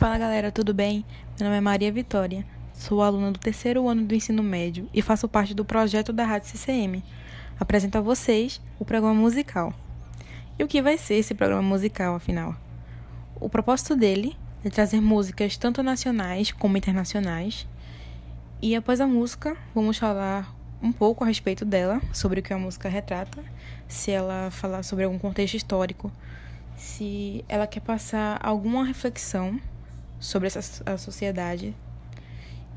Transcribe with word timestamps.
Fala 0.00 0.16
galera, 0.16 0.50
tudo 0.50 0.72
bem? 0.72 1.04
Meu 1.38 1.44
nome 1.44 1.58
é 1.58 1.60
Maria 1.60 1.92
Vitória, 1.92 2.42
sou 2.72 3.02
aluna 3.02 3.30
do 3.30 3.38
terceiro 3.38 3.86
ano 3.86 4.02
do 4.02 4.14
ensino 4.14 4.42
médio 4.42 4.88
e 4.94 5.02
faço 5.02 5.28
parte 5.28 5.52
do 5.52 5.62
projeto 5.62 6.10
da 6.10 6.24
Rádio 6.24 6.48
CCM. 6.48 7.02
Apresento 7.60 7.98
a 7.98 8.00
vocês 8.00 8.62
o 8.78 8.84
programa 8.86 9.14
musical. 9.14 9.74
E 10.58 10.64
o 10.64 10.66
que 10.66 10.80
vai 10.80 10.96
ser 10.96 11.16
esse 11.16 11.34
programa 11.34 11.60
musical, 11.60 12.14
afinal? 12.14 12.56
O 13.38 13.50
propósito 13.50 13.94
dele 13.94 14.34
é 14.64 14.70
trazer 14.70 15.02
músicas 15.02 15.58
tanto 15.58 15.82
nacionais 15.82 16.50
como 16.50 16.78
internacionais. 16.78 17.68
E 18.62 18.74
após 18.74 19.02
a 19.02 19.06
música, 19.06 19.54
vamos 19.74 19.98
falar 19.98 20.50
um 20.82 20.92
pouco 20.92 21.24
a 21.24 21.26
respeito 21.26 21.62
dela, 21.62 22.00
sobre 22.10 22.40
o 22.40 22.42
que 22.42 22.54
a 22.54 22.58
música 22.58 22.88
retrata, 22.88 23.44
se 23.86 24.10
ela 24.10 24.50
falar 24.50 24.82
sobre 24.82 25.04
algum 25.04 25.18
contexto 25.18 25.58
histórico, 25.58 26.10
se 26.74 27.44
ela 27.46 27.66
quer 27.66 27.80
passar 27.80 28.40
alguma 28.42 28.82
reflexão 28.82 29.60
sobre 30.20 30.46
essa, 30.46 30.82
a 30.84 30.98
sociedade. 30.98 31.74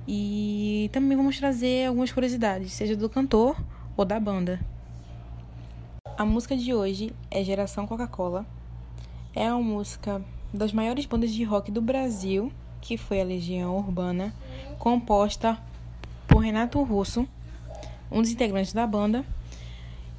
E 0.08 0.90
também 0.92 1.16
vamos 1.16 1.38
trazer 1.38 1.88
algumas 1.88 2.12
curiosidades, 2.12 2.72
seja 2.72 2.96
do 2.96 3.10
cantor 3.10 3.56
ou 3.96 4.04
da 4.04 4.20
banda. 4.20 4.60
A 6.18 6.26
música 6.26 6.56
de 6.56 6.74
hoje 6.74 7.14
é 7.30 7.44
Geração 7.44 7.86
Coca-Cola. 7.86 8.46
É 9.36 9.52
uma 9.52 9.62
música 9.62 10.22
das 10.54 10.72
maiores 10.72 11.06
bandas 11.06 11.32
de 11.32 11.44
rock 11.44 11.72
do 11.72 11.82
Brasil, 11.82 12.52
que 12.80 12.98
foi 12.98 13.20
a 13.20 13.24
Legião 13.24 13.78
Urbana, 13.78 14.34
composta 14.78 15.58
por 16.28 16.40
Renato 16.40 16.82
Russo, 16.84 17.28
um 18.12 18.22
dos 18.22 18.32
integrantes 18.32 18.74
da 18.74 18.86
banda, 18.86 19.26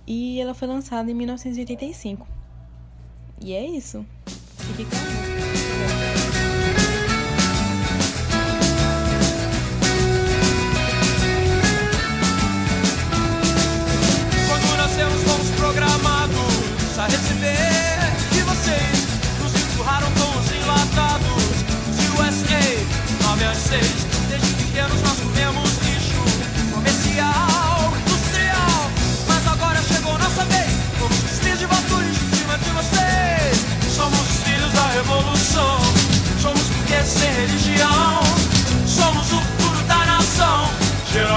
e 0.06 0.41
ela 0.41 0.55
foi 0.55 0.66
lançada 0.66 1.11
em 1.11 1.14
1985. 1.14 2.27
E 3.41 3.52
é 3.52 3.66
isso. 3.66 4.05
Fique 4.59 4.84
com 4.84 5.23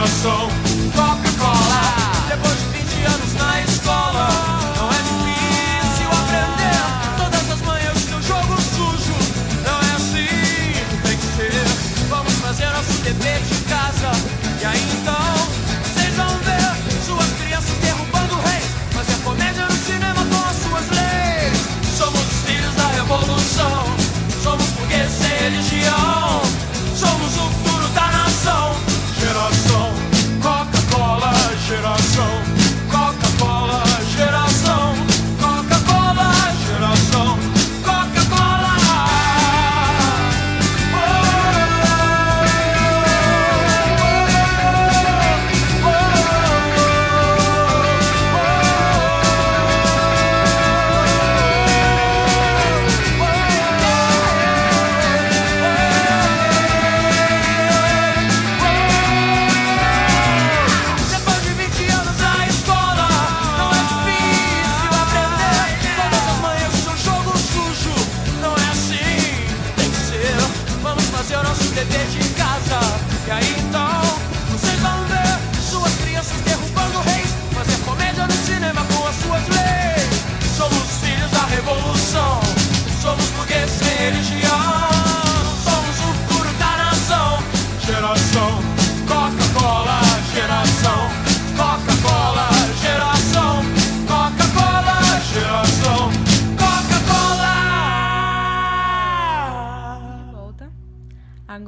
Geração 0.07 0.46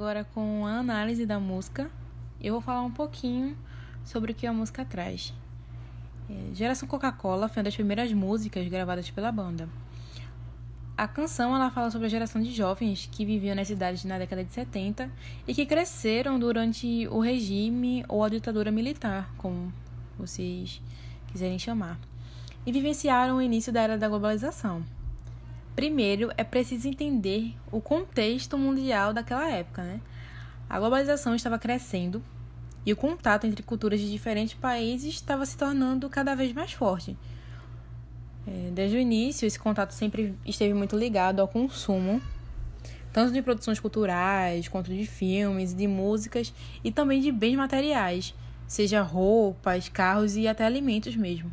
Agora 0.09 0.25
com 0.33 0.65
a 0.65 0.79
análise 0.79 1.23
da 1.23 1.39
música, 1.39 1.87
eu 2.41 2.53
vou 2.53 2.61
falar 2.61 2.81
um 2.81 2.89
pouquinho 2.89 3.55
sobre 4.03 4.31
o 4.31 4.35
que 4.35 4.47
a 4.47 4.51
música 4.51 4.83
traz. 4.83 5.31
É, 6.27 6.55
Geração 6.55 6.89
Coca-Cola 6.89 7.47
foi 7.47 7.59
uma 7.59 7.65
das 7.65 7.75
primeiras 7.75 8.11
músicas 8.11 8.67
gravadas 8.67 9.11
pela 9.11 9.31
banda. 9.31 9.69
A 10.97 11.07
canção 11.07 11.55
ela 11.55 11.69
fala 11.69 11.91
sobre 11.91 12.07
a 12.07 12.09
geração 12.09 12.41
de 12.41 12.51
jovens 12.51 13.07
que 13.11 13.23
viviam 13.23 13.55
nas 13.55 13.67
cidades 13.67 14.03
na 14.03 14.17
década 14.17 14.43
de 14.43 14.51
70 14.51 15.11
e 15.47 15.53
que 15.53 15.63
cresceram 15.63 16.39
durante 16.39 17.07
o 17.09 17.19
regime 17.19 18.03
ou 18.09 18.23
a 18.23 18.29
ditadura 18.29 18.71
militar, 18.71 19.31
como 19.37 19.71
vocês 20.17 20.81
quiserem 21.27 21.59
chamar, 21.59 21.99
e 22.65 22.71
vivenciaram 22.71 23.37
o 23.37 23.41
início 23.43 23.71
da 23.71 23.81
era 23.81 23.95
da 23.95 24.09
globalização. 24.09 24.83
Primeiro, 25.75 26.31
é 26.37 26.43
preciso 26.43 26.87
entender 26.87 27.55
o 27.71 27.79
contexto 27.79 28.57
mundial 28.57 29.13
daquela 29.13 29.49
época. 29.49 29.83
Né? 29.83 30.01
A 30.69 30.79
globalização 30.79 31.35
estava 31.35 31.57
crescendo 31.57 32.23
e 32.85 32.93
o 32.93 32.95
contato 32.97 33.45
entre 33.45 33.63
culturas 33.63 33.99
de 33.99 34.09
diferentes 34.09 34.53
países 34.53 35.13
estava 35.15 35.45
se 35.45 35.57
tornando 35.57 36.09
cada 36.09 36.35
vez 36.35 36.53
mais 36.53 36.73
forte. 36.73 37.17
É, 38.47 38.71
Desde 38.71 38.97
o 38.97 38.99
início, 38.99 39.45
esse 39.45 39.59
contato 39.59 39.91
sempre 39.91 40.35
esteve 40.45 40.73
muito 40.73 40.97
ligado 40.97 41.39
ao 41.39 41.47
consumo, 41.47 42.21
tanto 43.11 43.33
de 43.33 43.41
produções 43.41 43.79
culturais, 43.79 44.67
quanto 44.67 44.93
de 44.93 45.05
filmes, 45.05 45.73
de 45.73 45.87
músicas 45.87 46.53
e 46.83 46.91
também 46.91 47.21
de 47.21 47.31
bens 47.31 47.55
materiais, 47.55 48.33
seja 48.67 49.01
roupas, 49.01 49.89
carros 49.89 50.35
e 50.35 50.47
até 50.47 50.65
alimentos 50.65 51.15
mesmo. 51.15 51.51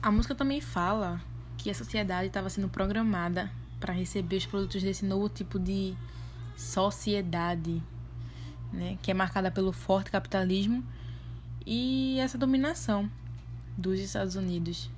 A 0.00 0.10
música 0.10 0.34
também 0.34 0.60
fala 0.60 1.20
que 1.62 1.70
a 1.70 1.74
sociedade 1.74 2.26
estava 2.26 2.50
sendo 2.50 2.68
programada 2.68 3.50
para 3.78 3.92
receber 3.92 4.36
os 4.36 4.46
produtos 4.46 4.82
desse 4.82 5.04
novo 5.04 5.28
tipo 5.28 5.58
de 5.58 5.94
sociedade, 6.56 7.80
né, 8.72 8.98
que 9.00 9.10
é 9.10 9.14
marcada 9.14 9.50
pelo 9.50 9.72
forte 9.72 10.10
capitalismo 10.10 10.84
e 11.64 12.18
essa 12.18 12.36
dominação 12.36 13.08
dos 13.78 14.00
Estados 14.00 14.34
Unidos. 14.34 14.90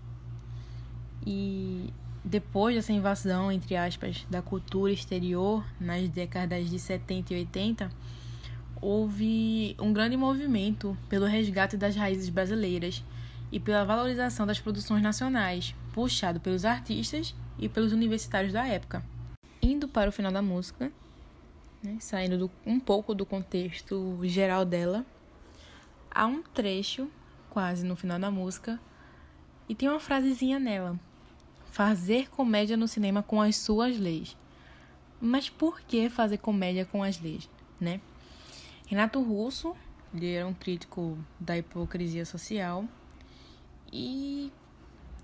E 1.26 1.92
depois 2.24 2.74
dessa 2.74 2.92
invasão, 2.92 3.52
entre 3.52 3.76
aspas, 3.76 4.26
da 4.30 4.40
cultura 4.40 4.92
exterior 4.92 5.64
nas 5.78 6.08
décadas 6.08 6.70
de 6.70 6.78
70 6.78 7.34
e 7.34 7.36
80, 7.38 7.90
houve 8.80 9.76
um 9.78 9.92
grande 9.92 10.16
movimento 10.16 10.96
pelo 11.08 11.26
resgate 11.26 11.76
das 11.76 11.94
raízes 11.94 12.28
brasileiras 12.28 13.02
e 13.52 13.60
pela 13.60 13.84
valorização 13.84 14.46
das 14.46 14.60
produções 14.60 15.02
nacionais, 15.02 15.74
puxado 15.92 16.40
pelos 16.40 16.64
artistas 16.64 17.34
e 17.58 17.68
pelos 17.68 17.92
universitários 17.92 18.52
da 18.52 18.66
época. 18.66 19.04
Indo 19.62 19.86
para 19.88 20.08
o 20.08 20.12
final 20.12 20.32
da 20.32 20.42
música, 20.42 20.92
né, 21.82 21.96
saindo 22.00 22.36
do- 22.38 22.50
um 22.66 22.80
pouco 22.80 23.14
do 23.14 23.24
contexto 23.24 24.18
geral 24.24 24.64
dela, 24.64 25.04
há 26.10 26.26
um 26.26 26.42
trecho, 26.42 27.08
quase 27.50 27.84
no 27.86 27.94
final 27.96 28.18
da 28.18 28.30
música, 28.30 28.80
e 29.68 29.74
tem 29.74 29.88
uma 29.88 30.00
frasezinha 30.00 30.58
nela: 30.58 30.98
Fazer 31.70 32.30
comédia 32.30 32.76
no 32.76 32.86
cinema 32.86 33.22
com 33.22 33.40
as 33.40 33.56
suas 33.56 33.98
leis. 33.98 34.36
Mas 35.20 35.48
por 35.48 35.80
que 35.80 36.08
fazer 36.08 36.38
comédia 36.38 36.84
com 36.84 37.02
as 37.02 37.18
leis, 37.20 37.48
né? 37.80 38.00
Renato 38.86 39.22
Russo, 39.22 39.74
ele 40.14 40.32
era 40.32 40.46
um 40.46 40.52
crítico 40.54 41.18
da 41.40 41.56
hipocrisia 41.56 42.24
social 42.26 42.84
e 43.94 44.52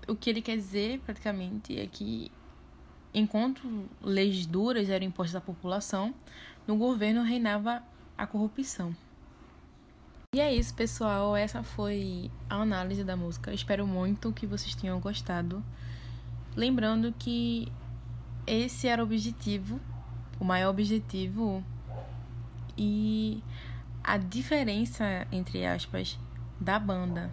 o 0.07 0.15
que 0.15 0.29
ele 0.29 0.41
quer 0.41 0.55
dizer 0.55 1.01
praticamente 1.01 1.77
é 1.77 1.85
que 1.85 2.31
enquanto 3.13 3.89
leis 4.01 4.45
duras 4.45 4.89
eram 4.89 5.05
impostas 5.05 5.35
à 5.35 5.41
população, 5.41 6.15
no 6.65 6.77
governo 6.77 7.21
reinava 7.21 7.83
a 8.17 8.25
corrupção. 8.25 8.95
E 10.33 10.39
é 10.39 10.53
isso, 10.55 10.73
pessoal. 10.73 11.35
Essa 11.35 11.61
foi 11.61 12.31
a 12.49 12.55
análise 12.55 13.03
da 13.03 13.17
música. 13.17 13.53
Espero 13.53 13.85
muito 13.85 14.31
que 14.31 14.47
vocês 14.47 14.73
tenham 14.73 14.97
gostado. 15.01 15.61
Lembrando 16.55 17.13
que 17.19 17.67
esse 18.47 18.87
era 18.87 19.01
o 19.01 19.05
objetivo, 19.05 19.81
o 20.39 20.45
maior 20.45 20.69
objetivo 20.69 21.61
e 22.77 23.43
a 24.01 24.17
diferença 24.17 25.27
entre 25.29 25.65
aspas 25.65 26.17
da 26.57 26.79
banda, 26.79 27.29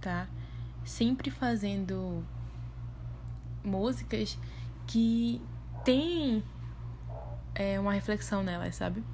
tá? 0.00 0.26
Sempre 0.88 1.30
fazendo 1.30 2.24
músicas 3.62 4.38
que 4.86 5.38
tem 5.84 6.42
é, 7.54 7.78
uma 7.78 7.92
reflexão 7.92 8.42
nelas, 8.42 8.76
sabe? 8.76 9.04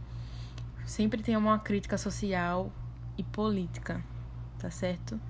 Sempre 0.86 1.20
tem 1.20 1.36
uma 1.36 1.58
crítica 1.58 1.98
social 1.98 2.70
e 3.18 3.24
política, 3.24 4.00
tá 4.56 4.70
certo? 4.70 5.20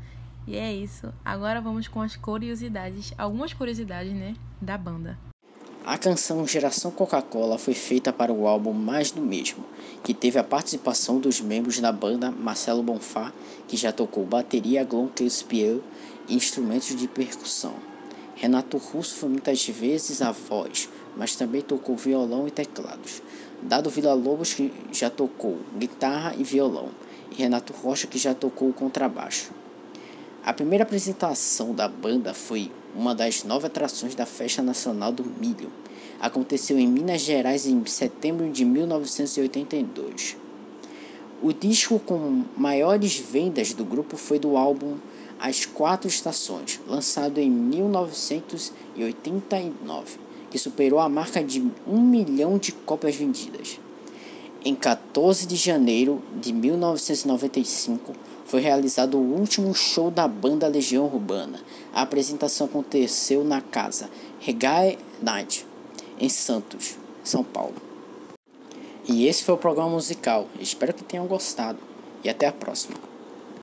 E 0.46 0.54
é 0.54 0.70
isso. 0.70 1.10
Agora 1.24 1.62
vamos 1.62 1.88
com 1.88 2.02
as 2.02 2.14
curiosidades, 2.14 3.14
algumas 3.16 3.54
curiosidades, 3.54 4.12
né, 4.12 4.36
da 4.60 4.76
banda. 4.76 5.18
A 5.86 5.96
canção 5.96 6.46
Geração 6.46 6.90
Coca-Cola 6.90 7.58
foi 7.58 7.74
feita 7.74 8.12
para 8.12 8.32
o 8.32 8.46
álbum 8.46 8.72
Mais 8.74 9.10
do 9.10 9.22
Mesmo, 9.22 9.64
que 10.02 10.12
teve 10.12 10.38
a 10.38 10.44
participação 10.44 11.18
dos 11.18 11.40
membros 11.40 11.80
da 11.80 11.92
banda 11.92 12.30
Marcelo 12.30 12.82
Bonfá, 12.82 13.32
que 13.66 13.76
já 13.76 13.92
tocou 13.92 14.26
bateria, 14.26 14.84
glockenspiel 14.84 15.82
instrumentos 16.28 16.94
de 16.94 17.06
percussão. 17.06 17.74
Renato 18.34 18.78
Russo 18.78 19.14
foi 19.14 19.28
muitas 19.28 19.66
vezes 19.68 20.20
a 20.20 20.32
voz, 20.32 20.88
mas 21.16 21.36
também 21.36 21.62
tocou 21.62 21.96
violão 21.96 22.48
e 22.48 22.50
teclados. 22.50 23.22
Dado 23.62 23.90
Villa-Lobos, 23.90 24.54
que 24.54 24.72
já 24.92 25.08
tocou 25.08 25.58
guitarra 25.78 26.34
e 26.36 26.42
violão, 26.42 26.90
e 27.30 27.34
Renato 27.36 27.72
Rocha, 27.72 28.06
que 28.06 28.18
já 28.18 28.34
tocou 28.34 28.72
contrabaixo. 28.72 29.52
A 30.44 30.52
primeira 30.52 30.84
apresentação 30.84 31.74
da 31.74 31.88
banda 31.88 32.34
foi 32.34 32.70
uma 32.94 33.14
das 33.14 33.44
nove 33.44 33.66
atrações 33.66 34.14
da 34.14 34.26
Festa 34.26 34.62
Nacional 34.62 35.10
do 35.10 35.24
Milho. 35.24 35.72
Aconteceu 36.20 36.78
em 36.78 36.86
Minas 36.86 37.22
Gerais 37.22 37.66
em 37.66 37.84
setembro 37.86 38.50
de 38.50 38.64
1982. 38.64 40.36
O 41.42 41.52
disco 41.52 41.98
com 41.98 42.44
maiores 42.56 43.18
vendas 43.18 43.72
do 43.72 43.84
grupo 43.84 44.16
foi 44.16 44.38
do 44.38 44.56
álbum 44.56 44.98
As 45.38 45.64
Quatro 45.66 46.08
Estações, 46.08 46.80
lançado 46.86 47.38
em 47.38 47.50
1989, 47.50 50.18
que 50.50 50.58
superou 50.58 51.00
a 51.00 51.08
marca 51.08 51.42
de 51.42 51.66
um 51.86 52.00
milhão 52.00 52.58
de 52.58 52.72
cópias 52.72 53.16
vendidas. 53.16 53.80
Em 54.64 54.74
14 54.74 55.46
de 55.46 55.56
janeiro 55.56 56.22
de 56.40 56.52
1995, 56.52 58.12
foi 58.46 58.60
realizado 58.60 59.18
o 59.18 59.38
último 59.38 59.74
show 59.74 60.10
da 60.10 60.28
banda 60.28 60.68
Legião 60.68 61.04
Urbana. 61.04 61.60
A 61.92 62.02
apresentação 62.02 62.66
aconteceu 62.66 63.44
na 63.44 63.60
casa 63.60 64.08
Reggae 64.40 64.98
Night, 65.20 65.66
em 66.18 66.28
Santos, 66.28 66.96
São 67.22 67.44
Paulo. 67.44 67.74
E 69.06 69.26
esse 69.26 69.44
foi 69.44 69.54
o 69.54 69.58
programa 69.58 69.90
musical. 69.90 70.48
Espero 70.58 70.94
que 70.94 71.04
tenham 71.04 71.26
gostado 71.26 71.78
e 72.22 72.30
até 72.30 72.46
a 72.46 72.52
próxima. 72.52 73.13